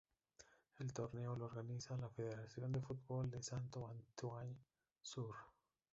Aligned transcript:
El 0.79 0.93
torneo 0.93 1.35
lo 1.35 1.45
organiza 1.45 1.95
la 1.95 2.09
federación 2.09 2.71
de 2.71 2.81
fútbol 2.81 3.29
de 3.29 3.43
Santo 3.43 3.87
Antão 3.87 4.57
Sur. 4.99 5.35